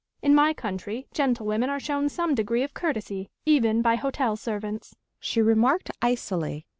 [0.23, 5.43] In my country gentlewomen are shown some degree of courtesy, even by hotel servants," she
[5.43, 6.65] remarked icily.